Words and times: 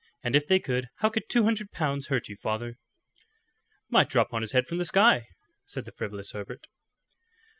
And 0.23 0.35
if 0.35 0.47
they 0.47 0.57
could, 0.57 0.87
how 0.95 1.09
could 1.09 1.29
two 1.29 1.43
hundred 1.43 1.69
pounds 1.71 2.07
hurt 2.07 2.27
you, 2.27 2.35
father?" 2.35 2.73
"Might 3.91 4.09
drop 4.09 4.33
on 4.33 4.41
his 4.41 4.51
head 4.53 4.65
from 4.65 4.79
the 4.79 4.85
sky," 4.85 5.27
said 5.63 5.85
the 5.85 5.91
frivolous 5.91 6.31
Herbert. 6.31 6.65